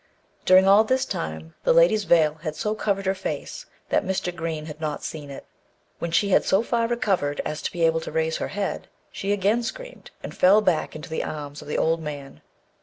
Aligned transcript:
During 0.45 0.67
all 0.67 0.83
this 0.83 1.05
time 1.05 1.53
the 1.63 1.73
lady's 1.73 2.05
veil 2.05 2.39
had 2.41 2.55
so 2.55 2.73
covered 2.73 3.05
her 3.05 3.13
face, 3.13 3.67
that 3.89 4.03
Mr. 4.03 4.35
Green 4.35 4.65
had 4.65 4.81
not 4.81 5.03
seen 5.03 5.29
it. 5.29 5.45
When 5.99 6.09
she 6.09 6.29
had 6.29 6.43
so 6.43 6.63
far 6.63 6.87
recovered 6.87 7.39
as 7.45 7.61
to 7.61 7.71
be 7.71 7.83
able 7.85 7.99
to 8.01 8.11
raise 8.11 8.37
her 8.37 8.47
head, 8.47 8.87
she 9.11 9.31
again 9.31 9.61
screamed, 9.61 10.09
and 10.23 10.35
fell 10.35 10.59
back 10.59 10.95
into 10.95 11.07
the 11.09 11.23
arms 11.23 11.61
of 11.61 11.67
the 11.67 11.77
old 11.77 12.01
man. 12.01 12.41